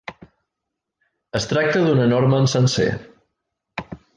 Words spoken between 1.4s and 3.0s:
tracta d'un enorme encenser.